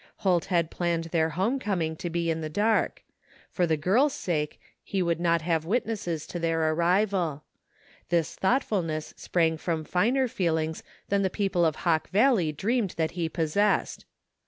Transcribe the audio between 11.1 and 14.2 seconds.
the people of Hawk Valley dreamed that he possessed.